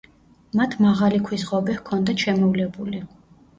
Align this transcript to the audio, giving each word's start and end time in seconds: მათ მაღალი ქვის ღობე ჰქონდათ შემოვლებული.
მათ 0.59 0.73
მაღალი 0.85 1.19
ქვის 1.27 1.45
ღობე 1.51 1.77
ჰქონდათ 1.83 2.27
შემოვლებული. 2.27 3.07